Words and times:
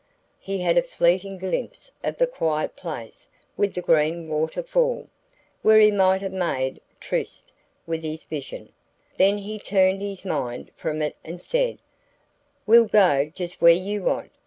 He 0.39 0.57
had 0.61 0.79
a 0.79 0.81
fleeting 0.81 1.37
glimpse 1.37 1.91
of 2.03 2.17
the 2.17 2.25
quiet 2.25 2.75
place 2.75 3.27
with 3.55 3.75
the 3.75 3.83
green 3.83 4.27
water 4.29 4.63
fall, 4.63 5.09
where 5.61 5.79
he 5.79 5.91
might 5.91 6.21
have 6.21 6.33
made 6.33 6.81
tryst 6.99 7.51
with 7.85 8.01
his 8.01 8.23
vision; 8.23 8.73
then 9.17 9.37
he 9.37 9.59
turned 9.59 10.01
his 10.01 10.25
mind 10.25 10.71
from 10.75 11.03
it 11.03 11.17
and 11.23 11.39
said: 11.39 11.77
"We'll 12.65 12.87
go 12.87 13.25
just 13.35 13.61
where 13.61 13.73
you 13.75 14.01
want. 14.01 14.31